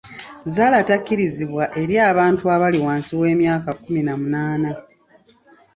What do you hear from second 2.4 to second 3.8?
abali wansi w'emyaka